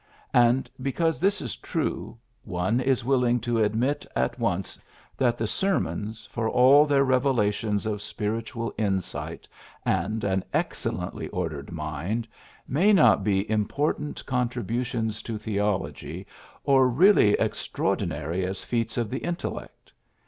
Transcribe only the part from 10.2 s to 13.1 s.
an excellently ordered mind, may